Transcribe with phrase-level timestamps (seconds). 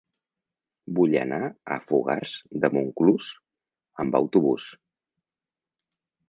[0.99, 2.31] Vull anar a Fogars
[2.63, 3.29] de Montclús
[4.05, 4.67] amb autobús.